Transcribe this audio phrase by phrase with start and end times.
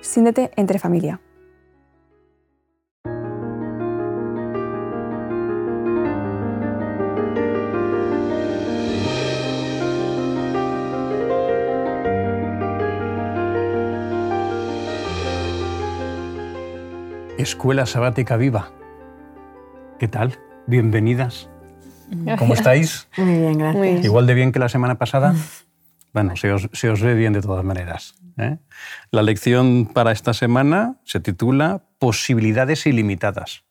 [0.00, 1.20] Siéntete entre familia.
[17.38, 18.70] Escuela Sabática Viva.
[19.98, 20.38] ¿Qué tal?
[20.66, 21.48] Bienvenidas.
[22.38, 23.08] ¿Cómo estáis?
[23.16, 24.04] Muy bien, gracias.
[24.04, 25.34] Igual de bien que la semana pasada.
[26.12, 28.14] Bueno, se os, ve bien de todas maneras.
[28.36, 28.58] ¿eh?
[29.10, 33.64] La lección para esta semana se titula Posibilidades ilimitadas.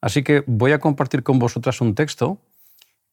[0.00, 2.40] Así que voy a compartir con vosotras un texto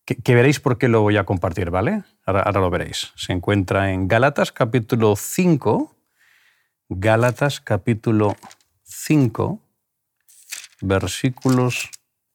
[0.05, 2.03] que, veréis por qué lo voy a compartir, ¿vale?
[2.25, 3.13] Ahora, lo veréis.
[3.15, 5.95] Se encuentra en Gálatas capítulo 5.
[6.89, 8.35] Gálatas capítulo
[8.81, 9.61] 5,
[10.81, 11.91] versículos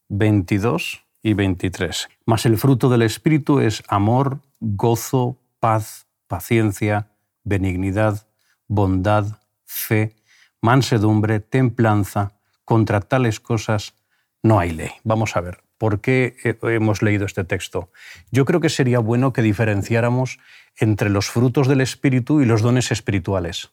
[0.09, 2.09] 22 y 23.
[2.25, 7.09] Mas el fruto del Espíritu es amor, gozo, paz, paciencia,
[7.43, 8.29] benignidad,
[8.69, 9.25] bondad,
[9.65, 10.15] fe,
[10.61, 12.33] mansedumbre, templanza.
[12.67, 13.95] Contra tales cosas
[14.43, 14.91] no hay ley.
[15.05, 17.91] Vamos a ver, ¿por qué hemos leído este texto?
[18.31, 20.39] Yo creo que sería bueno que diferenciáramos
[20.77, 23.71] entre los frutos del Espíritu y los dones espirituales,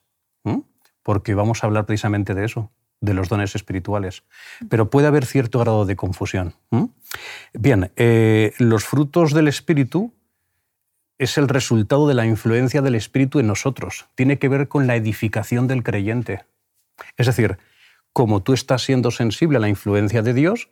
[1.03, 2.71] porque vamos a hablar precisamente de eso
[3.01, 4.23] de los dones espirituales,
[4.69, 6.53] pero puede haber cierto grado de confusión.
[7.51, 10.13] Bien, eh, los frutos del Espíritu
[11.21, 14.07] es el resultado de la influencia del Espíritu en nosotros.
[14.15, 16.45] Tiene que ver con la edificación del creyente.
[17.15, 17.59] Es decir,
[18.11, 20.69] como tú estás siendo sensible a la influencia de Dios,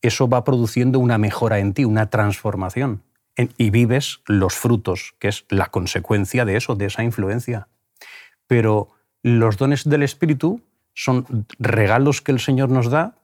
[0.00, 3.02] eso va produciendo una mejora en ti, una transformación.
[3.56, 7.68] y vives los frutos, que es la consecuencia de eso, de esa influencia.
[8.46, 8.90] Pero
[9.22, 10.60] los dones del Espíritu
[10.94, 13.16] son regalos que el Señor nos da,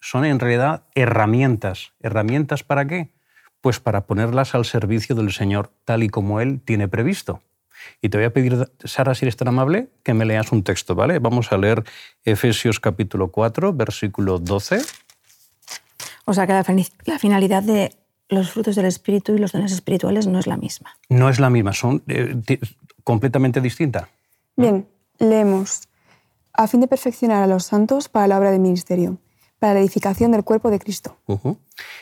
[0.00, 1.92] son en realidad herramientas.
[2.00, 3.10] ¿Herramientas para qué?
[3.62, 7.40] Pues para ponerlas al servicio del Señor tal y como Él tiene previsto.
[8.00, 10.94] Y te voy a pedir, Sara, si eres tan amable, que me leas un texto,
[10.94, 11.18] ¿vale?
[11.18, 11.82] Vamos a leer
[12.24, 14.82] Efesios capítulo 4, versículo 12.
[16.26, 16.52] O sea que
[17.06, 17.96] la finalidad de
[18.28, 20.96] los frutos del Espíritu y los dones espirituales no es la misma.
[21.08, 22.36] No es la misma, son eh,
[23.04, 24.08] completamente distintas.
[24.56, 24.86] Bien,
[25.18, 25.88] leemos
[26.52, 29.18] a fin de perfeccionar a los santos para la obra del ministerio,
[29.58, 31.16] para la edificación del cuerpo de Cristo.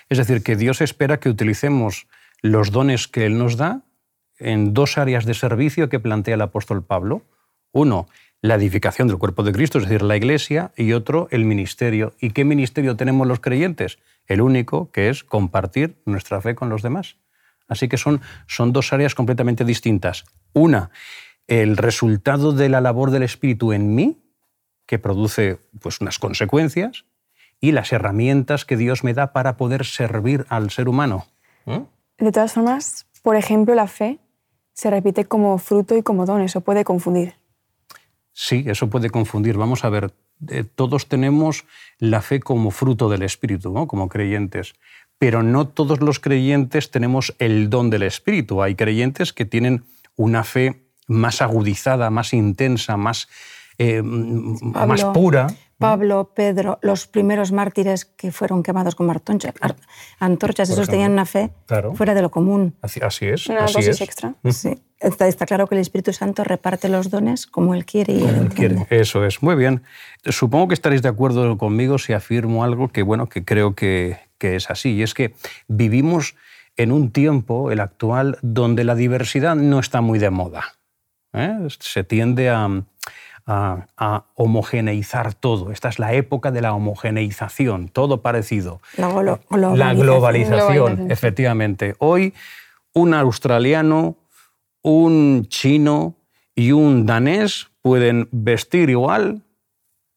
[0.09, 2.07] Es decir, que Dios espera que utilicemos
[2.43, 3.83] los dones que Él nos da
[4.39, 7.23] en dos áreas de servicio que plantea el apóstol Pablo.
[7.73, 8.09] Uno,
[8.43, 12.15] la edificación del cuerpo de Cristo, es decir, la iglesia, y otro, el ministerio.
[12.21, 13.99] ¿Y qué ministerio tenemos los creyentes?
[14.27, 17.17] El único, que es compartir nuestra fe con los demás.
[17.69, 20.25] Así que son, son dos áreas completamente distintas.
[20.53, 20.91] Una,
[21.47, 24.19] el resultado de la labor del Espíritu en mí,
[24.87, 27.05] que produce pues, unas consecuencias
[27.61, 31.27] y las herramientas que Dios me da para poder servir al ser humano.
[31.67, 31.81] ¿Mm?
[32.19, 34.19] De todas formas, por ejemplo, la fe
[34.73, 37.35] se repite como fruto y como don, eso puede confundir.
[38.33, 39.57] Sí, eso puede confundir.
[39.57, 40.15] Vamos a ver,
[40.49, 41.67] eh, todos tenemos
[41.99, 43.87] la fe como fruto del Espíritu, ¿no?
[43.87, 44.75] como creyentes,
[45.19, 48.63] pero no todos los creyentes tenemos el don del Espíritu.
[48.63, 49.85] Hay creyentes que tienen
[50.17, 53.29] una fe más agudizada, más intensa, más
[53.81, 55.47] eh, más pura.
[55.81, 59.11] Pablo, Pedro, los primeros mártires que fueron quemados con
[60.19, 61.51] antorchas, esos tenían una fe
[61.95, 62.77] fuera de lo común.
[62.83, 63.47] Así, es.
[63.47, 64.35] Una así dosis extra.
[64.51, 64.79] Sí.
[65.01, 68.87] Está, claro que el Espíritu Santo reparte los dones como Él quiere y Él quiere.
[68.91, 69.43] Eso es.
[69.43, 69.83] Muy bien.
[70.27, 74.57] Supongo que estaréis de acuerdo conmigo si afirmo algo que, bueno, que creo que, que
[74.57, 74.91] es así.
[74.93, 75.35] Y es que
[75.67, 76.37] vivimos
[76.77, 80.75] en un tiempo, el actual, donde la diversidad no está muy de moda.
[81.33, 81.67] ¿eh?
[81.79, 82.69] Se tiende a
[83.47, 85.73] a, homogeneizar todo.
[85.73, 88.81] Esta es la época de la homogeneización, todo parecido.
[88.97, 89.79] La, globalización.
[89.79, 91.95] la globalización, efectivamente.
[91.99, 92.35] Hoy
[92.93, 94.17] un australiano,
[94.83, 96.17] un chino
[96.55, 99.43] y un danés pueden vestir igual,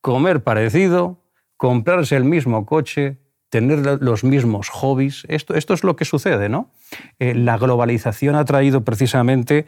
[0.01, 1.17] comer parecido,
[1.57, 3.17] comprarse el mismo coche,
[3.49, 5.25] tener los mismos hobbies.
[5.27, 6.71] Esto, esto es lo que sucede, ¿no?
[7.19, 9.65] Eh, la globalización ha traído precisamente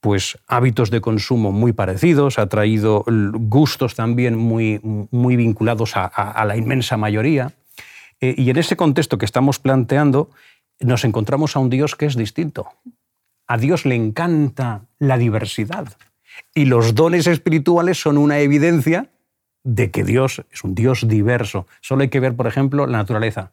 [0.00, 6.56] pues hábitos de consumo muy parecidos, ha traído gustos también muy, muy vinculados a, la
[6.56, 7.52] inmensa mayoría.
[8.20, 10.30] Eh, y en ese contexto que estamos planteando,
[10.80, 12.68] nos encontramos a un Dios que es distinto.
[13.46, 15.96] A Dios le encanta la diversidad.
[16.54, 19.10] Y los dones espirituales son una evidencia
[19.64, 21.66] de que Dios es un Dios diverso.
[21.80, 23.52] Solo hay que ver, por ejemplo, la naturaleza.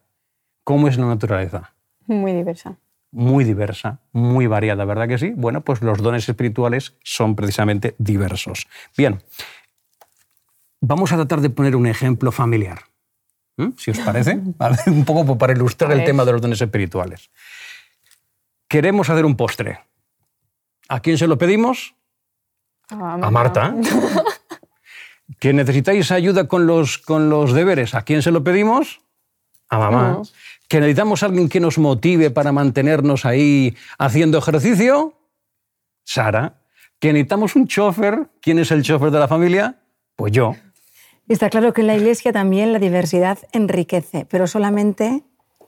[0.63, 1.73] ¿Cómo es la naturaleza?
[2.07, 2.77] Muy diversa.
[3.13, 5.33] Muy diversa, muy variada, ¿verdad que sí?
[5.35, 8.67] Bueno, pues los dones espirituales son precisamente diversos.
[8.97, 9.21] Bien,
[10.81, 12.79] vamos a tratar de poner un ejemplo familiar,
[13.77, 14.41] si os parece,
[14.87, 17.29] un poco para ilustrar el tema de los dones espirituales.
[18.67, 19.79] Queremos hacer un postre.
[20.89, 21.93] ¿A quién se lo pedimos?
[22.89, 23.75] A Marta.
[25.39, 27.93] ¿Que necesitáis ayuda con los, con los deberes?
[27.93, 29.01] ¿A quién se lo pedimos?
[29.69, 30.21] A mamá.
[30.73, 35.13] ¿Que necesitamos alguien que nos motive para mantenernos ahí haciendo ejercicio?
[36.03, 36.63] Sara.
[36.97, 38.31] ¿Que necesitamos un chofer?
[38.41, 39.83] ¿Quién es el chofer de la familia?
[40.15, 40.55] Pues yo.
[41.27, 45.21] Está claro que en la Iglesia también la diversidad enriquece, pero solamente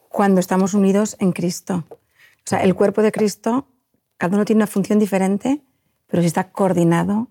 [0.10, 1.84] cuando estamos unidos en Cristo.
[1.92, 3.68] O sea, el cuerpo de Cristo,
[4.18, 5.62] cada uno tiene una función diferente,
[6.08, 7.28] pero si está coordinado,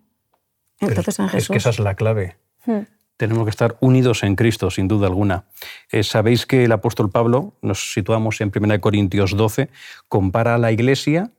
[0.79, 1.47] entonces en Jesús.
[1.47, 2.37] Es que esa es la clave.
[2.67, 2.83] Hmm.
[3.17, 5.45] Tenemos que estar unidos en Cristo, sin duda alguna.
[5.91, 9.71] Eh, Sabéis que el apóstol Pablo, nos situamos en 1 Corintios 12,
[10.09, 11.31] compara a la iglesia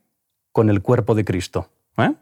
[0.51, 1.69] con el cuerpo de Cristo.
[1.97, 2.13] ¿eh?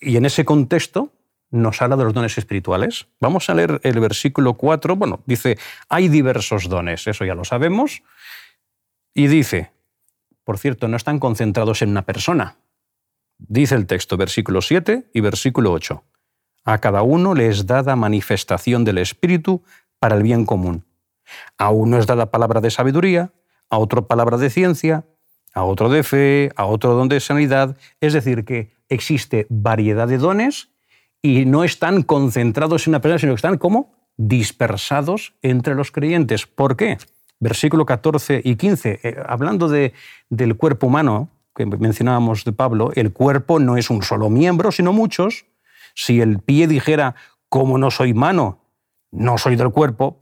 [0.00, 1.12] Y en ese contexto
[1.50, 3.06] nos habla de los dones espirituales.
[3.20, 4.96] Vamos a leer el versículo 4.
[4.96, 5.56] Bueno, dice,
[5.88, 8.02] hay diversos dones, eso ya lo sabemos.
[9.14, 9.70] Y dice,
[10.44, 12.58] por cierto, no están concentrados en una persona,
[13.38, 16.02] Dice el texto, versículo 7 y versículo 8.
[16.68, 19.62] A cada uno le es dada manifestación del Espíritu
[19.98, 20.84] para el bien común.
[21.56, 23.32] A uno es dada palabra de sabiduría,
[23.70, 25.06] a otro palabra de ciencia,
[25.54, 27.74] a otro de fe, a otro don de sanidad.
[28.02, 30.68] Es decir, que existe variedad de dones
[31.22, 36.46] y no están concentrados en una persona, sino que están como dispersados entre los creyentes.
[36.46, 36.98] ¿Por qué?
[37.40, 39.94] Versículo 14 y 15, eh, hablando de,
[40.28, 44.92] del cuerpo humano, que mencionábamos de Pablo, el cuerpo no es un solo miembro, sino
[44.92, 45.46] muchos.
[45.98, 47.16] Si el pie dijera,
[47.48, 48.60] como no soy mano,
[49.10, 50.16] no soy del cuerpo,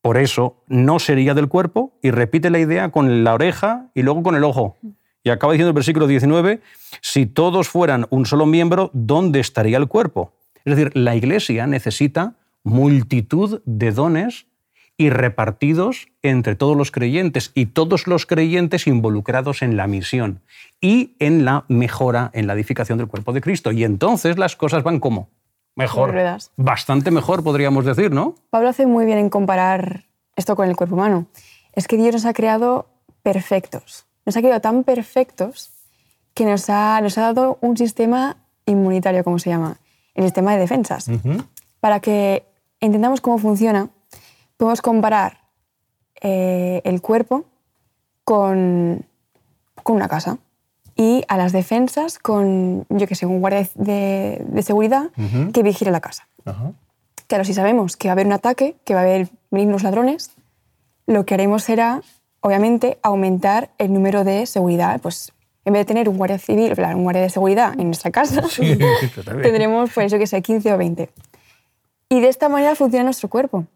[0.00, 4.22] por eso no sería del cuerpo, y repite la idea con la oreja y luego
[4.22, 4.78] con el ojo.
[5.22, 6.62] Y acaba diciendo el versículo 19,
[7.02, 10.32] si todos fueran un solo miembro, ¿dónde estaría el cuerpo?
[10.64, 14.46] Es decir, la Iglesia necesita multitud de dones
[15.00, 20.42] y repartidos entre todos los creyentes y todos los creyentes involucrados en la misión
[20.80, 23.70] y en la mejora, en la edificación del cuerpo de Cristo.
[23.70, 25.30] Y entonces las cosas van como
[25.76, 26.12] mejor,
[26.56, 28.34] bastante mejor podríamos decir, ¿no?
[28.50, 31.28] Pablo hace muy bien en comparar esto con el cuerpo humano.
[31.72, 32.88] Es que Dios nos ha creado
[33.22, 35.70] perfectos, nos ha creado tan perfectos
[36.34, 38.36] que nos ha, nos ha dado un sistema
[38.66, 39.78] inmunitario, como se llama,
[40.14, 41.08] el sistema de defensas,
[41.78, 42.44] para que
[42.80, 43.90] entendamos cómo funciona
[44.58, 45.38] podemos comparar
[46.20, 47.46] eh, el cuerpo
[48.24, 49.06] con,
[49.82, 50.36] con, una casa
[50.94, 55.10] y a las defensas con, yo qué sé, un guardia de, seguridad
[55.54, 56.28] que vigile la casa.
[57.28, 59.84] Claro, si sabemos que va a haber un ataque, que va a haber venir unos
[59.84, 60.32] ladrones,
[61.06, 62.02] lo que haremos será,
[62.40, 65.00] obviamente, aumentar el número de seguridad.
[65.00, 65.32] Pues
[65.64, 68.42] en vez de tener un guardia civil, un guardia de seguridad en nuestra casa,
[69.24, 71.10] tendremos, pues yo qué sé, 15 o 20.
[72.08, 73.66] Y de esta manera funciona nuestro cuerpo.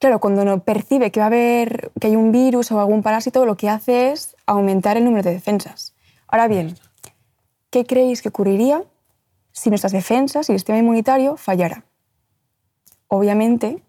[0.00, 3.44] Claro, cuando uno percibe que va a haber que hay un virus o algún parásito,
[3.44, 5.94] lo que hace es aumentar el número de defensas.
[6.26, 6.74] Ahora bien,
[7.68, 8.82] ¿qué creéis que ocurriría
[9.52, 11.84] si nuestras defensas y el sistema inmunitario fallara?
[13.08, 13.82] Obviamente,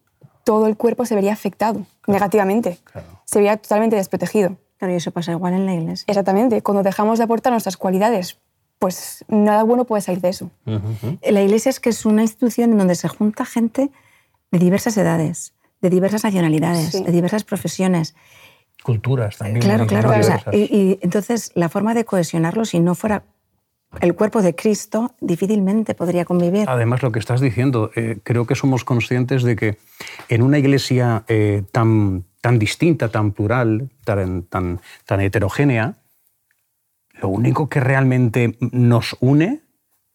[0.43, 2.77] todo el cuerpo se vería afectado negativamente.
[3.23, 4.57] Se vería totalmente desprotegido.
[4.79, 6.03] Claro, y eso pasa igual en la iglesia.
[6.09, 6.61] Exactamente.
[6.61, 8.37] Cuando dejamos de aportar nuestras cualidades,
[8.79, 10.51] pues nada bueno puede salir de eso.
[11.21, 13.91] La iglesia es que es una institución en donde se junta gente
[14.51, 18.15] de diversas edades de diversas nacionalidades, de diversas profesiones.
[18.83, 19.61] Culturas también.
[19.61, 20.11] Claro, claro.
[20.53, 23.23] y, entonces la forma de cohesionarlo, si no fuera
[23.99, 26.69] el cuerpo de Cristo, difícilmente podría convivir.
[26.69, 29.77] Además, lo que estás diciendo, eh, creo que somos conscientes de que
[30.29, 35.97] en una iglesia eh, tan, tan distinta, tan plural, tan, tan, tan heterogénea,
[37.21, 39.61] lo único que realmente nos une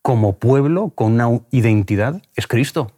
[0.03, 2.93] como pueblo con una identidad es Cristo.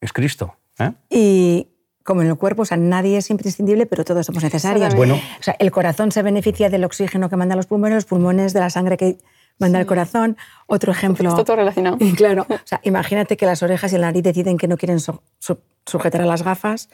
[0.00, 0.56] Es Cristo.
[0.78, 0.92] ¿eh?
[1.10, 1.68] Y
[2.04, 4.94] como en el cuerpo, o sea, nadie es imprescindible, pero todos somos necesarios.
[4.94, 5.14] Bueno.
[5.14, 8.60] O sea, el corazón se beneficia del oxígeno que mandan los pulmones, los pulmones de
[8.60, 9.18] la sangre que
[9.62, 10.36] manda el corazón.
[10.66, 11.28] Otro ejemplo.
[11.28, 11.98] Está todo relacionado.
[12.16, 12.46] Claro.
[12.52, 14.98] O sea, imagínate que las orejas y el nariz deciden que no quieren
[15.86, 16.88] sujetar a las gafas.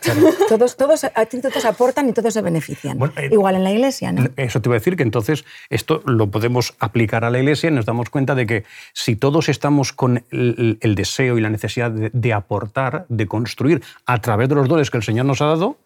[0.49, 1.07] Todos, todos,
[1.43, 2.99] todos aportan y todos se benefician.
[3.17, 4.25] Eh, Igual en la iglesia, ¿no?
[4.37, 7.73] Eso te iba a decir que entonces esto lo podemos aplicar a la iglesia y
[7.73, 12.33] nos damos cuenta de que si todos estamos con el, deseo y la necesidad de,
[12.33, 15.77] aportar, de construir a través de los dones que el Señor nos ha dado,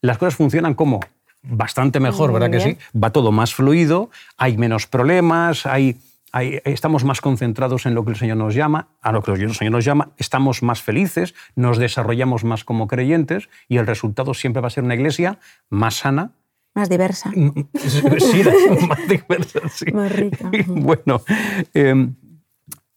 [0.00, 1.00] las cosas funcionan como
[1.42, 2.78] bastante mejor, ¿verdad que sí?
[2.98, 5.96] Va todo más fluido, hay menos problemas, hay
[6.42, 9.72] estamos más concentrados en lo que el Señor nos llama, a lo que el Señor
[9.72, 14.68] nos llama, estamos más felices, nos desarrollamos más como creyentes y el resultado siempre va
[14.68, 15.38] a ser una iglesia
[15.70, 16.32] más sana.
[16.74, 17.30] Más diversa.
[17.32, 18.02] Sí,
[18.88, 19.92] más diversa, sí.
[19.92, 20.50] Más rica.
[20.66, 21.22] Bueno,
[21.72, 22.08] eh,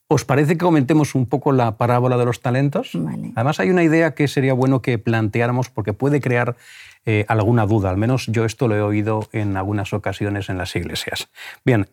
[0.07, 2.91] ¿os parece que comentemos un poco la parábola de los talentos?
[2.93, 3.31] Vale.
[3.35, 6.57] Además hay una idea que sería bueno que planteáramos porque puede crear
[7.05, 10.75] eh, alguna duda, al menos yo esto lo he oído en algunas ocasiones en las
[10.75, 11.29] iglesias.
[11.63, 11.87] Bien,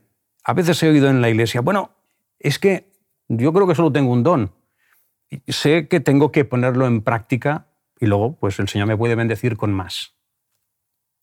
[0.49, 1.91] a veces he oído en la iglesia, bueno,
[2.39, 2.93] es que
[3.27, 4.55] yo creo que solo tengo un don.
[5.49, 7.67] Sé que tengo que ponerlo en práctica
[7.99, 10.15] y luego pues el Señor me puede bendecir con más.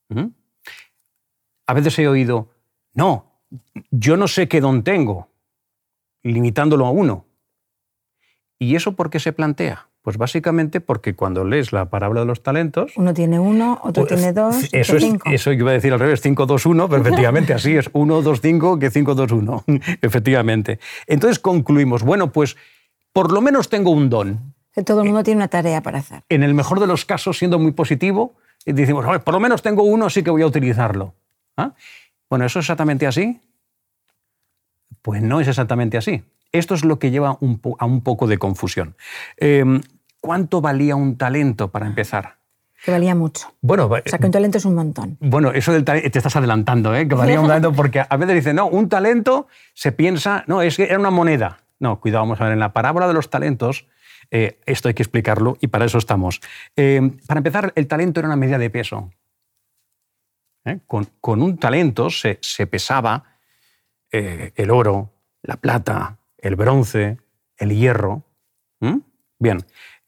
[0.09, 0.27] ¿Mm?
[1.67, 2.51] A veces he oído,
[2.93, 3.39] no,
[3.91, 5.29] yo no sé qué don tengo,
[6.21, 7.25] limitándolo a uno.
[8.59, 9.87] ¿Y eso por qué se plantea?
[10.03, 12.91] Pues básicamente porque cuando lees la parábola de los talentos...
[12.97, 15.29] Uno tiene uno, otro pues, tiene dos, eso es, cinco.
[15.29, 18.41] Eso iba a decir al revés, 5, 2, 1, pero efectivamente así es, 1, 2,
[18.41, 19.63] 5 que 5, 2, 1,
[20.01, 20.79] efectivamente.
[21.07, 22.57] Entonces concluimos, bueno, pues
[23.13, 24.53] por lo menos tengo un don.
[24.73, 26.23] Que todo el mundo tiene una tarea para hacer.
[26.27, 29.83] En el mejor de los casos, siendo muy positivo, decimos, "Oye, por lo menos tengo
[29.83, 31.13] uno, así que voy a utilizarlo.
[31.55, 31.75] ¿Ah?
[32.29, 33.39] Bueno, ¿eso es exactamente así?
[35.01, 36.23] Pues no es exactamente así.
[36.51, 38.95] Esto es lo que lleva un a un poco de confusión.
[39.37, 39.63] Eh,
[40.23, 42.37] ¿Cuánto valía un talento para empezar?
[42.85, 43.53] Que valía mucho.
[43.59, 45.17] Bueno, O sea, que un talento es un montón.
[45.19, 47.05] bueno, eso del talento, te estás adelantando, ¿eh?
[47.09, 50.77] que valía un talento, porque a veces dicen, no, un talento se piensa, no, es
[50.77, 51.65] que era una moneda.
[51.77, 53.85] No, cuidado, vamos a ver, en la parábola de los talentos,
[54.31, 56.39] eh, esto hay que explicarlo y para eso estamos.
[56.77, 59.11] Eh, para empezar, el talento era una medida de peso.
[60.63, 60.79] ¿Eh?
[60.87, 63.25] Con, con un talento se, se pesaba
[64.09, 65.11] el oro,
[65.41, 67.17] la plata, el bronce,
[67.57, 68.23] el hierro.
[68.79, 68.99] ¿Mm?
[69.39, 69.65] Bien,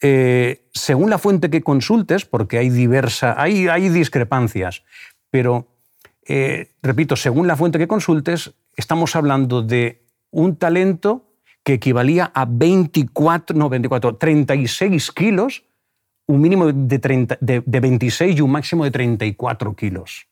[0.08, 4.84] eh, según la fuente que consultes, porque hay diversa, hay, hay discrepancias,
[5.32, 5.68] pero
[6.28, 11.34] eh, repito, según la fuente que consultes, estamos hablando de un talento
[11.64, 15.64] que equivalía a 24, no 24, 36 kilos,
[16.28, 20.28] un mínimo de, 30 de, de 26 y un máximo de 34 kilos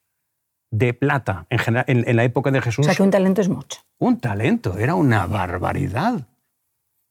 [0.69, 2.85] de plata en, general, en, en la época de O Jesús.
[2.85, 3.79] sea, que un talento es mucho.
[3.97, 6.27] Un talento, era una barbaridad.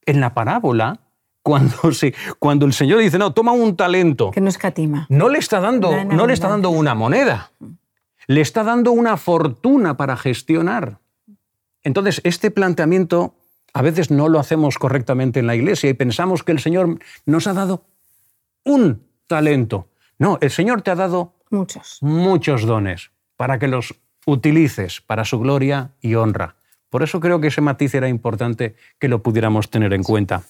[0.07, 1.01] En la parábola,
[1.43, 5.07] cuando, se, cuando el Señor dice, no, toma un talento, Que no escatima.
[5.09, 7.53] no le está dando, no le está dando una moneda,
[8.27, 10.99] le está dando una fortuna para gestionar.
[11.83, 13.35] Entonces, este planteamiento
[13.75, 17.47] a veces no lo hacemos correctamente en la iglesia y pensamos que el Señor nos
[17.47, 17.85] ha dado
[18.65, 19.89] un talento.
[20.19, 21.99] No, el Señor te ha dado Muchos.
[22.01, 23.95] muchos dones para que los
[24.27, 26.55] utilices para su gloria y honra.
[26.91, 30.43] Por eso creo que ese matiz era importante que lo pudiéramos tener en cuenta.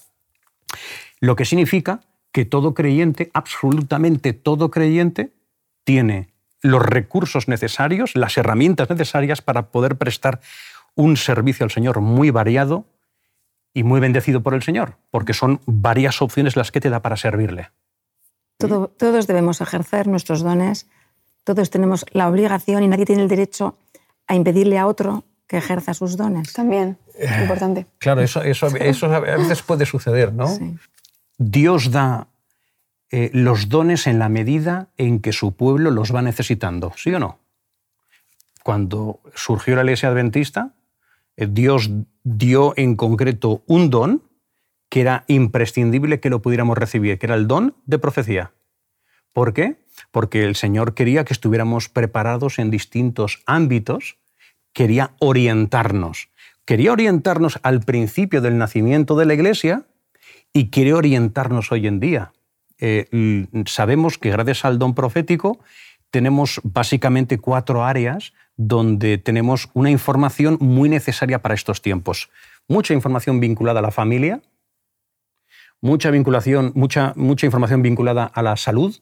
[1.22, 2.00] Lo que significa
[2.32, 5.30] que todo creyente, absolutamente todo creyente,
[5.84, 6.30] tiene
[6.62, 10.40] los recursos necesarios, las herramientas necesarias para poder prestar
[10.96, 12.86] un servicio al Señor muy variado
[13.72, 17.16] y muy bendecido por el Señor, porque son varias opciones las que te da para
[17.16, 17.70] servirle.
[18.58, 20.88] Todo- todos debemos ejercer nuestros dones,
[21.44, 23.76] todos tenemos la obligación y nadie tiene el derecho
[24.26, 26.52] a impedirle a otro que ejerza sus dones.
[26.52, 26.98] También,
[27.42, 27.86] importante.
[27.98, 30.48] Claro, eso, eso, eso a veces puede suceder, ¿no?
[30.48, 30.74] Sí.
[31.50, 32.28] Dios da
[33.10, 37.18] eh, los dones en la medida en que su pueblo los va necesitando, ¿sí o
[37.18, 37.38] no?
[38.62, 40.74] Cuando surgió la iglesia adventista,
[41.36, 41.90] eh, Dios
[42.22, 44.22] dio en concreto un don
[44.88, 48.52] que era imprescindible que lo pudiéramos recibir, que era el don de profecía.
[49.32, 49.76] ¿Por qué?
[50.10, 54.18] Porque el Señor quería que estuviéramos preparados en distintos ámbitos,
[54.72, 56.28] quería orientarnos.
[56.64, 59.86] Quería orientarnos al principio del nacimiento de la iglesia
[60.52, 62.32] y quiere orientarnos hoy en día.
[62.78, 65.60] Eh, sabemos que gracias al don profético
[66.10, 72.30] tenemos básicamente cuatro áreas donde tenemos una información muy necesaria para estos tiempos.
[72.68, 74.42] Mucha información vinculada a la familia,
[75.80, 78.94] mucha, vinculación, mucha, mucha información vinculada a la salud,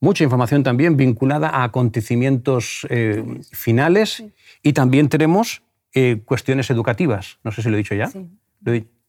[0.00, 4.24] mucha información también vinculada a acontecimientos eh, finales
[4.62, 5.62] y también tenemos
[5.92, 7.38] eh, cuestiones educativas.
[7.44, 8.06] No sé si lo he dicho ya.
[8.06, 8.26] Sí.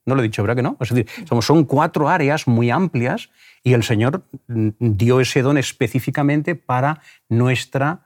[0.10, 0.76] No lo he dicho, ¿verdad que no?
[0.82, 3.30] Es decir, somos- son cuatro áreas muy amplias
[3.64, 7.00] y el Señor mm, dio ese don específicamente para
[7.30, 8.02] nuestra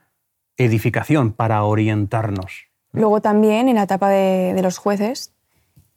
[0.56, 2.66] edificación, para orientarnos.
[2.92, 5.32] Luego también en la etapa de, de los jueces,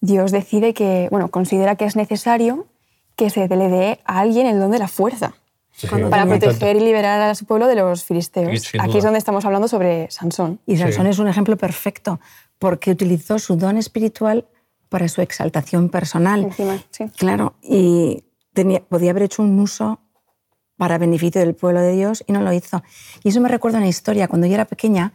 [0.02, 2.68] Dios decide que, bueno, considera que es necesario
[3.16, 5.34] que se le dé a alguien el don de la fuerza
[6.10, 8.62] para proteger y liberar a su pueblo de los filisteos.
[8.64, 10.60] Sí, Aquí es donde estamos hablando sobre Sansón.
[10.66, 10.84] Y Sí.
[10.84, 12.20] Sansón es un ejemplo perfecto,
[12.58, 14.46] porque utilizó su don espiritual
[14.90, 16.46] para su exaltación personal.
[16.46, 17.06] Encima, sí.
[17.18, 20.00] Claro, y tenía, podía haber hecho un uso
[20.78, 22.84] para beneficio del pueblo de Dios y no lo hizo.
[23.24, 24.28] Y eso me recuerda una historia.
[24.28, 25.14] Cuando yo era pequeña,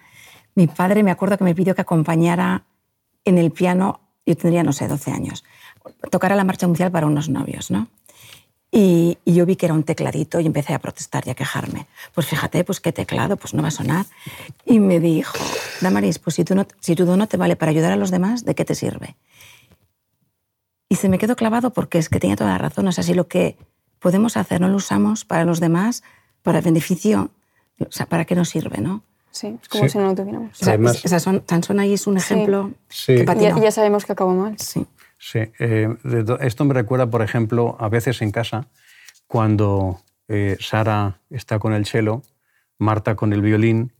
[0.54, 2.64] mi padre me acuerdo que me pidió que acompañara
[3.24, 5.44] en el piano, yo tendría, no sé, 12 años,
[6.10, 7.88] tocara la marcha mundial para unos novios, ¿no?
[8.74, 11.86] Y, y, yo vi que era un tecladito y empecé a protestar y a quejarme.
[12.14, 14.06] Pues fíjate, pues qué teclado, pues no va a sonar.
[14.64, 15.36] Y me dijo,
[15.82, 18.10] Damaris, pues si, tú no, si tu don no te vale para ayudar a los
[18.10, 19.16] demás, ¿de qué te sirve?
[20.92, 22.86] Y se me quedó clavado porque es que tenía toda la razón.
[22.86, 23.56] O sea, si lo que
[23.98, 26.02] podemos hacer no lo usamos para los demás,
[26.42, 27.30] para el beneficio,
[27.80, 29.02] o sea, ¿para qué nos sirve, no?
[29.30, 29.88] Sí, es como Sí.
[29.90, 30.50] si no lo tuviéramos.
[30.60, 33.14] O sea, Además- esa son, Sansón ahí es un ejemplo Sí.
[33.16, 33.56] que patinó.
[33.56, 34.58] ya, ya sabemos que acabó mal.
[34.58, 34.86] Sí.
[35.18, 35.88] Sí, eh,
[36.40, 38.66] esto me recuerda, por ejemplo, a veces en casa,
[39.26, 42.22] cuando eh, Sara está con el cello,
[42.78, 43.92] Marta con el violín,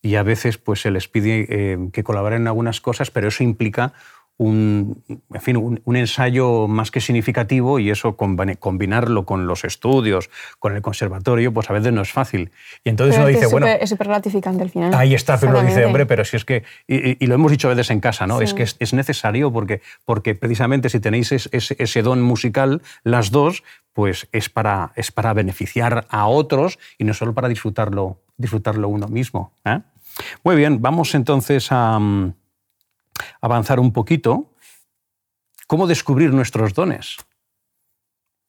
[0.00, 3.42] y a veces pues, se les pide eh, que colaboren en algunas cosas, pero eso
[3.42, 3.92] implica
[4.38, 5.02] un,
[5.34, 10.30] en fin, un, un ensayo más que significativo y eso combinarlo con los estudios,
[10.60, 12.52] con el conservatorio, pues a veces no es fácil.
[12.84, 14.94] Y entonces Pero uno dice, es bueno, es súper gratificante al final.
[14.94, 17.66] Ahí está, pero uno dice, hombre, pero si es que, y, y- lo hemos dicho
[17.68, 18.38] a veces en casa, ¿no?
[18.38, 18.44] Sí.
[18.44, 22.80] Es que es, es necesario porque, porque precisamente si tenéis es- ese, ese don musical,
[23.02, 28.20] las dos, pues es para, es para beneficiar a otros y no solo para disfrutarlo,
[28.36, 29.52] disfrutarlo uno mismo.
[29.64, 29.80] ¿eh?
[30.44, 32.34] Muy bien, vamos entonces a mm,
[33.40, 34.46] avanzar un poquito.
[35.66, 37.16] ¿Cómo descubrir nuestros dones?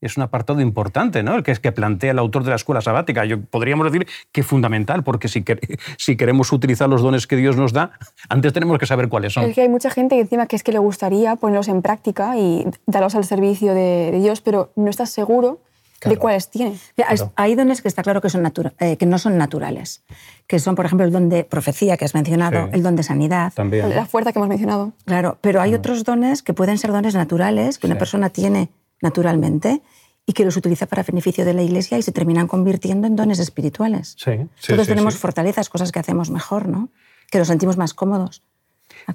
[0.02, 1.36] Es un apartado importante, ¿no?
[1.36, 3.26] El que es que plantea el autor de la escuela sabática.
[3.26, 5.60] Yo podríamos decir que fundamental, porque si, quer-
[5.98, 7.92] si queremos utilizar los dones que Dios nos da,
[8.30, 9.44] antes tenemos que saber cuáles son.
[9.44, 12.38] Es que hay mucha gente que encima que es que le gustaría ponerlos en práctica
[12.38, 15.60] y darlos al servicio de, de Dios, pero no estás seguro
[16.00, 16.16] Claro.
[16.16, 16.78] de cuáles tiene.
[16.96, 17.32] Claro.
[17.36, 20.04] Hay dones que está claro que, son natura- eh, que no son naturales,
[20.48, 22.70] que son, por ejemplo, el don de profecía que has mencionado, Sí.
[22.74, 23.52] el don de sanidad.
[23.54, 23.90] También.
[23.90, 24.94] La fuerza que hemos mencionado.
[25.06, 28.00] Claro, pero hay otros dones que pueden ser dones naturales que una Sí.
[28.00, 28.70] persona tiene
[29.02, 29.82] naturalmente
[30.26, 33.40] y que los utiliza para beneficio de la Iglesia y se terminan convirtiendo en dones
[33.40, 34.16] espirituales.
[34.18, 35.20] Sí, sí, Todos sí, tenemos sí.
[35.20, 36.90] fortalezas, cosas que hacemos mejor, ¿no?
[37.32, 38.44] Que nos sentimos más cómodos.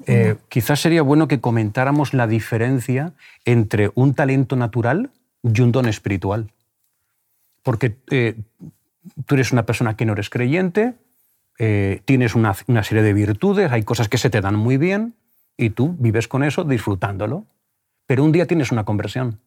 [0.07, 3.13] Eh, quizás sería bueno que comentáramos la diferencia
[3.45, 5.11] entre un talento natural
[5.43, 6.51] y un don espiritual.
[7.65, 8.37] Porque eh,
[9.27, 10.95] tú eres una persona que no eres creyente,
[11.59, 15.17] eh, tienes una, serie de virtudes, hay cosas que se te dan muy bien
[15.57, 17.47] y tú vives con eso disfrutándolo.
[18.07, 19.41] Pero un día tienes una conversión.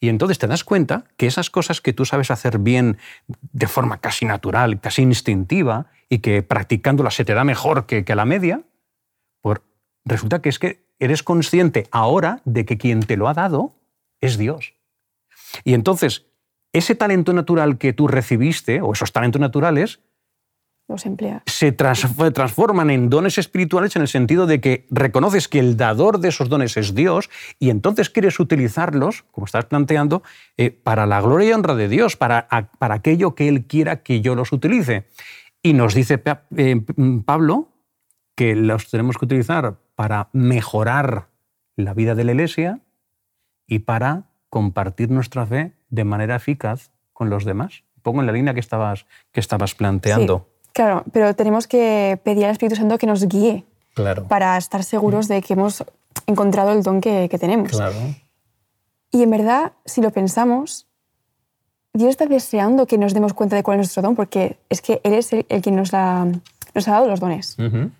[0.00, 4.00] Y entonces te das cuenta que esas cosas que tú sabes hacer bien de forma
[4.00, 8.62] casi natural, casi instintiva, y que practicándolas se te da mejor que, que la media,
[9.40, 9.60] pues
[10.04, 13.76] resulta que es que eres consciente ahora de que quien te lo ha dado
[14.20, 14.74] es Dios.
[15.64, 16.26] Y entonces,
[16.72, 20.00] ese talento natural que tú recibiste, o esos talentos naturales,
[20.88, 21.04] Los
[21.46, 26.18] se trans- transforman en dones espirituales en el sentido de que reconoces que el dador
[26.18, 27.28] de esos dones es Dios
[27.58, 30.22] y entonces quieres utilizarlos, como estás planteando,
[30.56, 34.02] eh, para la gloria y honra de Dios, para, a- para aquello que Él quiera
[34.02, 35.06] que yo los utilice.
[35.62, 36.22] Y nos dice
[36.56, 36.80] eh,
[37.26, 37.68] Pablo
[38.34, 41.28] que los tenemos que utilizar para mejorar
[41.76, 42.80] la vida de la Iglesia
[43.66, 47.82] y para compartir nuestra fe de manera eficaz con los demás.
[48.02, 50.46] Pongo en la línea que estabas, que estabas planteando.
[50.64, 54.28] Sí, claro, pero tenemos que pedir al Espíritu Santo que nos guíe Claro.
[54.28, 55.84] para estar seguros de que hemos
[56.26, 57.70] encontrado el don que, que tenemos.
[57.72, 57.96] Claro.
[59.10, 60.86] Y en verdad, si lo pensamos,
[61.94, 65.00] Dios está deseando que nos demos cuenta de cuál es nuestro don, porque es que
[65.02, 66.26] Él es el, el que nos, la-
[66.74, 67.56] nos ha dado los dones.
[67.58, 67.90] Ujú.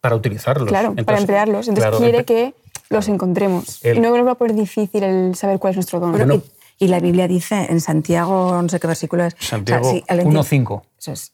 [0.00, 0.68] Para utilizarlos.
[0.68, 1.68] Claro, para Entonces, emplearlos.
[1.68, 2.54] Entonces claro, quiere empe- que
[2.88, 3.84] los encontremos.
[3.84, 6.12] El- Y no nos va a poner difícil el saber cuál es nuestro don.
[6.12, 6.40] Bueno.
[6.78, 9.36] Y, la Biblia dice en Santiago, no sé qué versículo es.
[9.38, 10.82] Santiago o sea, sí, el enti- 1.5.
[10.98, 11.32] Eso es.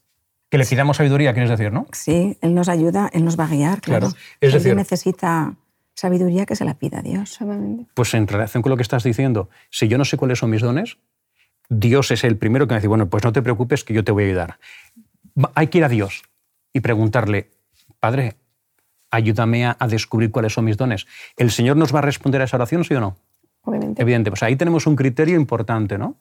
[0.49, 1.87] Que le pidamos sabiduría, quieres decir, ¿no?
[1.91, 4.07] Sí, Él nos ayuda, Él nos va a guiar, claro.
[4.09, 4.21] Claro.
[4.41, 5.55] Es alguien decir- necesita
[5.93, 7.39] sabiduría, que se la pida a Dios.
[7.93, 10.61] Pues en relación con lo que estás diciendo, si yo no sé cuáles son mis
[10.61, 10.97] dones,
[11.69, 14.11] Dios es el primero que me dice, bueno, pues no te preocupes que yo te
[14.11, 14.59] voy a ayudar.
[15.55, 16.23] Hay que ir a Dios
[16.73, 17.49] y preguntarle,
[17.99, 18.35] Padre,
[19.09, 21.07] ayúdame a descubrir cuáles son mis dones.
[21.37, 23.17] ¿El Señor nos va a responder a esa oración, sí o no?
[23.97, 24.31] Evidente.
[24.31, 26.15] Pues ahí tenemos un criterio importante, ¿no?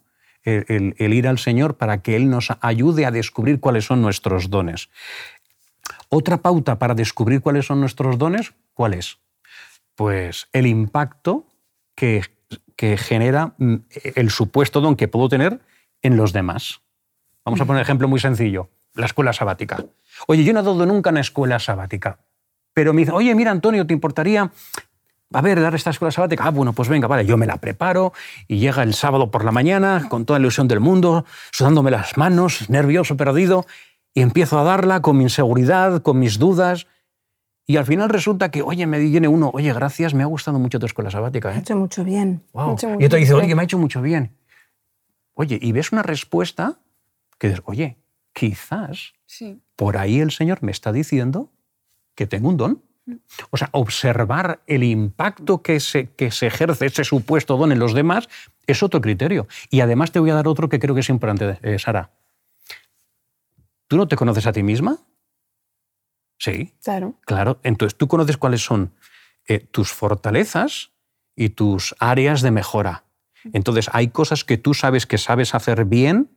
[0.45, 4.91] El, ir al Señor para que Él nos ayude a descubrir cuáles son nuestros dones.
[6.11, 9.19] Otra pauta para descubrir cuáles son nuestros dones, ¿cuál es?
[9.95, 11.47] Pues el impacto
[11.95, 12.23] que,
[12.77, 13.75] que genera mm,
[14.17, 15.61] el supuesto don que puedo tener
[16.03, 16.83] en los demás.
[17.45, 19.85] Vamos a poner un ejemplo muy sencillo, la escuela sabática.
[20.27, 22.19] Oye, yo no he dado nunca una escuela sabática,
[22.73, 24.51] pero me dice, oye, mira, Antonio, ¿te importaría
[25.35, 26.45] a ver, dar esta escuela sabática.
[26.45, 28.13] Ah, bueno, pues venga, vale, yo me la preparo
[28.49, 32.17] y llega el sábado por la mañana con toda la ilusión del mundo, sudándome las
[32.17, 33.67] manos, nervioso, perdido,
[34.15, 36.87] y empiezo a darla con mi inseguridad, con mis dudas.
[37.67, 40.79] Y al final resulta que, oye, me viene uno, oye, gracias, me ha gustado mucho
[40.79, 41.49] tu escuela sabática.
[41.49, 41.59] Ha ¿eh?
[41.59, 42.43] hecho mucho bien.
[42.73, 44.37] Hecho Y otro dice, oye, me ha hecho mucho bien.
[45.35, 46.79] Oye, y ves una respuesta
[47.39, 47.97] que dices, oye,
[48.33, 49.61] quizás Sí.
[49.77, 51.51] por ahí el Señor me está diciendo
[52.15, 52.83] que tengo un don.
[53.51, 57.93] O sea, observar el impacto que se, que se ejerce ese supuesto don en los
[57.93, 58.29] demás
[58.67, 59.47] es otro criterio.
[59.71, 62.13] Y además te voy a dar otro que creo que es importante, eh, Sara.
[63.89, 64.99] ¿Tú no te conoces a ti misma?
[66.39, 66.75] Sí.
[66.83, 67.15] Claro.
[67.27, 67.61] Claro.
[67.63, 68.93] Entonces, tú conoces cuáles son
[69.47, 70.93] eh, tus fortalezas
[71.37, 73.05] y tus áreas de mejora.
[73.53, 76.31] Entonces, hay cosas que tú sabes que sabes hacer bien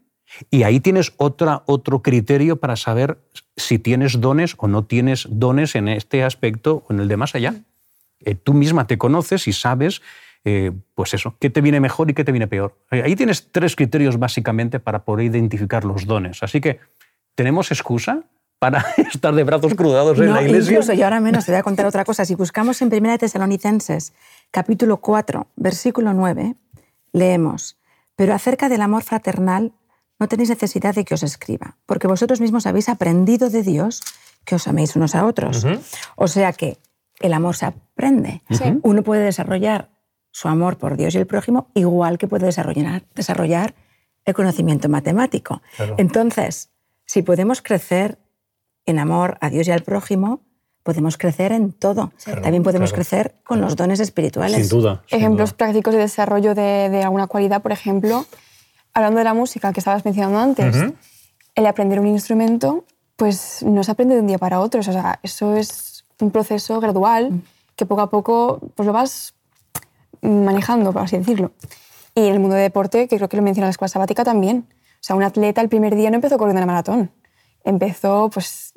[0.49, 3.17] y ahí tienes otra, otro criterio para saber
[3.55, 7.35] si tienes dones o no tienes dones en este aspecto o en el de más
[7.35, 7.55] allá.
[8.21, 10.01] Eh, tú misma te conoces y sabes,
[10.43, 12.77] eh, pues eso, qué te viene mejor y qué te viene peor.
[12.89, 16.43] Ahí tienes tres criterios básicamente para poder identificar los dones.
[16.43, 16.79] Así que,
[17.35, 18.23] ¿tenemos excusa?
[18.59, 20.71] para estar de brazos cruzados en la iglesia.
[20.71, 22.25] Incluso, y ahora menos te voy a contar otra cosa.
[22.25, 24.13] Si buscamos en 1 Tesalonicenses,
[24.51, 26.55] capítulo 4, versículo 9,
[27.13, 27.77] leemos,
[28.15, 29.73] pero acerca del amor fraternal
[30.19, 34.01] no tenéis necesidad de que os escriba, porque vosotros mismos habéis aprendido de Dios
[34.45, 35.65] que os améis unos a otros.
[36.15, 36.77] O sea que
[37.19, 38.41] el amor se aprende.
[38.83, 39.89] Uno puede desarrollar
[40.31, 43.75] su amor por Dios y el prójimo igual que puede desarrollar, desarrollar
[44.25, 45.61] el conocimiento matemático.
[45.97, 46.69] Entonces,
[47.05, 48.19] si podemos crecer
[48.85, 50.41] en amor a Dios y al prójimo,
[50.83, 52.13] podemos crecer en todo.
[52.23, 54.67] También podemos crecer con los dones espirituales.
[54.67, 55.03] Sin duda.
[55.09, 58.25] Ejemplos prácticos de desarrollo de, alguna cualidad, por ejemplo,
[58.97, 60.75] hablando de la música que estabas mencionando antes,
[61.53, 62.83] el aprender un instrumento,
[63.15, 64.79] pues no se aprende de un día para otro.
[64.79, 67.41] O sea, eso es un proceso gradual mm.
[67.75, 69.35] que poco a poco pues lo vas
[70.21, 71.51] manejando, por así decirlo.
[72.15, 74.67] Y en el mundo de deporte, que creo que lo menciona la escuela sabática también.
[74.69, 77.11] O sea, un atleta el primer día no empezó corriendo la maratón.
[77.63, 78.73] Empezó pues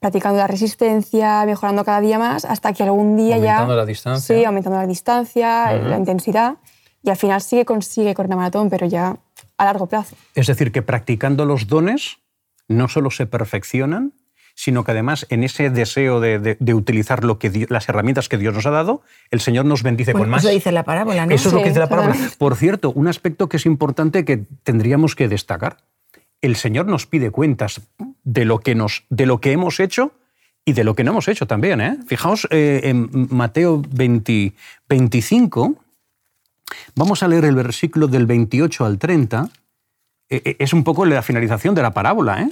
[0.00, 3.58] practicando la resistencia, mejorando cada día más, hasta que algún día ya...
[3.58, 4.36] Aumentando la distancia.
[4.36, 6.56] Sí, aumentando la distancia, la intensidad,
[7.04, 9.16] y al final sí que consigue correr la maratón, pero ya
[9.58, 10.16] a largo plazo.
[10.34, 12.18] Es decir, que practicando los dones
[12.68, 14.12] no solo se perfeccionan,
[14.54, 18.66] sino que además en ese deseo de, utilizar lo que las herramientas que Dios nos
[18.66, 20.44] ha dado, el Señor nos bendice con más.
[20.44, 21.34] Eso dice la parábola, ¿no?
[21.34, 22.16] Eso es lo que dice la parábola.
[22.38, 25.78] Por cierto, un aspecto que es importante que tendríamos que destacar.
[26.40, 27.80] El Señor nos pide cuentas
[28.22, 30.12] de lo que, nos, de lo que hemos hecho
[30.64, 31.80] y de lo que no hemos hecho también.
[31.80, 31.98] ¿eh?
[32.06, 35.74] Fijaos eh, en Mateo 25,
[36.94, 39.50] vamos a leer el versículo del 28 al 30.
[40.28, 42.42] Eh, eh, es un poco la finalización de la parábola.
[42.42, 42.50] ¿eh?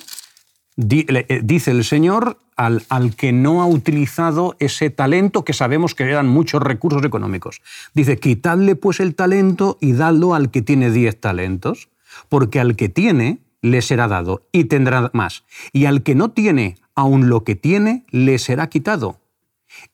[0.75, 6.29] dice el Señor al, al, que no ha utilizado ese talento que sabemos que eran
[6.29, 7.61] muchos recursos económicos.
[7.95, 11.91] Dice, quitadle pues el talento y dadlo al que tiene diez talentos,
[12.29, 16.77] porque al que tiene le será dado y tendrá más, y al que no tiene,
[16.95, 19.19] aun lo que tiene, le será quitado.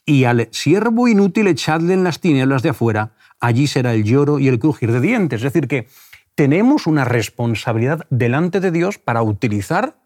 [0.05, 4.49] Y al siervo inútil echadle en las tinieblas de afuera, allí será el lloro y
[4.49, 5.39] el crujir de dientes.
[5.41, 5.89] Es decir, que
[6.35, 9.97] tenemos una responsabilidad delante de Dios para utilizar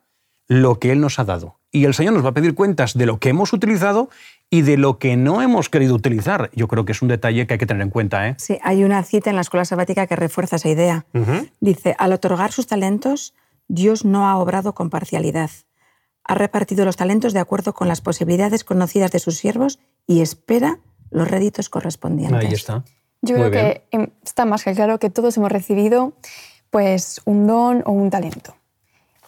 [0.49, 1.59] lo que Él nos ha dado.
[1.71, 4.11] Y el Señor nos va a pedir cuentas de lo que hemos utilizado
[4.51, 6.51] y de lo que no hemos querido utilizar.
[6.55, 8.29] Yo creo que es un detalle que hay que tener en cuenta.
[8.29, 8.35] ¿eh?
[8.39, 11.07] Sí, hay una cita en la escuela sabática que refuerza esa idea.
[11.61, 13.35] Dice, al otorgar sus talentos,
[13.69, 15.51] Dios no ha obrado con parcialidad.
[16.25, 20.79] Ha repartido los talentos de acuerdo con las posibilidades conocidas de sus siervos y espera
[21.11, 22.39] los réditos correspondientes.
[22.39, 22.85] Ahí está.
[23.23, 26.13] Yo creo que em, está más que claro que todos hemos recibido
[26.71, 28.57] pues, un don o un talento.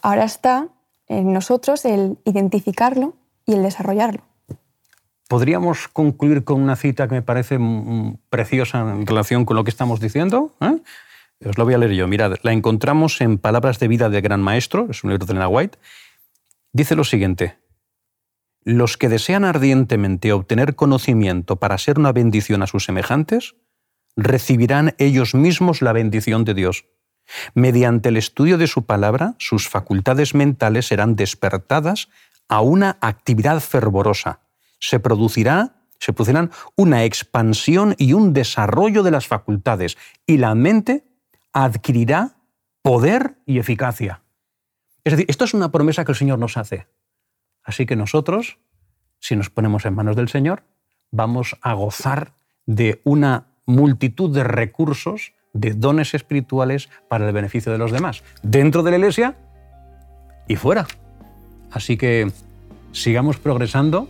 [0.02, 0.68] Ahora está
[1.06, 3.14] en nosotros el identificarlo
[3.46, 4.22] y el desarrollarlo.
[5.28, 7.58] Podríamos concluir con una cita que me parece
[8.28, 10.52] preciosa en relación con lo que estamos diciendo.
[10.60, 10.78] ¿eh?
[11.44, 12.08] Os lo voy a leer yo.
[12.08, 15.48] Mirad, la encontramos en Palabras de Vida del Gran Maestro, es un libro de Elena
[15.48, 15.78] White.
[16.72, 17.56] Dice lo siguiente.
[18.62, 23.54] Los que desean ardientemente obtener conocimiento para ser una bendición a sus semejantes,
[24.16, 26.86] recibirán ellos mismos la bendición de Dios.
[27.54, 32.08] Mediante el estudio de su palabra, sus facultades mentales serán despertadas
[32.48, 34.40] a una actividad fervorosa.
[34.78, 35.74] Se producirá
[36.04, 39.96] se producirán una expansión y un desarrollo de las facultades
[40.26, 41.06] y la mente
[41.54, 42.36] adquirirá
[42.82, 44.20] poder y eficacia.
[45.02, 46.88] Es decir, esto es una promesa que el Señor nos hace.
[47.62, 48.58] Así que nosotros,
[49.18, 50.64] si nos ponemos en manos del Señor,
[51.10, 52.34] vamos a gozar
[52.66, 58.82] de una multitud de recursos, de dones espirituales para el beneficio de los demás, dentro
[58.82, 59.36] de la iglesia
[60.48, 60.86] y fuera.
[61.70, 62.30] Así que
[62.92, 64.08] sigamos progresando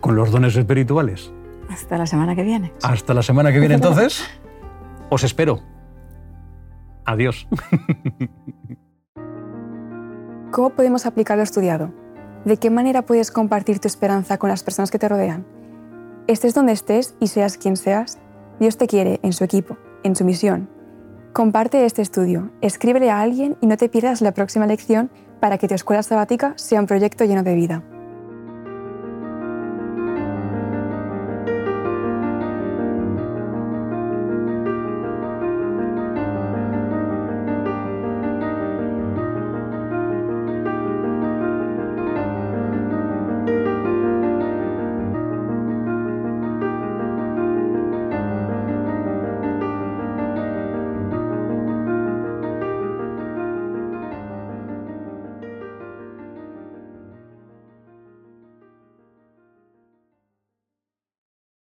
[0.00, 1.30] con los dones espirituales.
[1.68, 2.72] Hasta la semana que viene.
[2.82, 4.24] Hasta la semana que viene entonces.
[5.08, 5.60] Os espero.
[7.04, 7.46] Adiós.
[10.50, 11.92] ¿Cómo podemos aplicar lo estudiado?
[12.44, 15.44] ¿De qué manera puedes compartir tu esperanza con las personas que te rodean?
[16.26, 18.18] Estés donde estés y seas quien seas,
[18.60, 20.68] Dios te quiere en su equipo, en su misión.
[21.32, 25.66] Comparte este estudio, escríbele a alguien y no te pierdas la próxima lección para que
[25.66, 27.82] tu escuela sabática sea un proyecto lleno de vida.